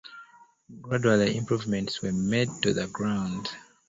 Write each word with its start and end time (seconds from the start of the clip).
Gradually 0.81 1.37
improvements 1.37 2.01
were 2.01 2.11
made 2.11 2.49
to 2.63 2.73
the 2.73 2.87
ground. 2.87 3.51